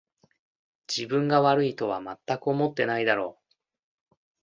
[0.87, 3.39] 自分が悪いとはまったく思ってないだろ
[4.11, 4.13] う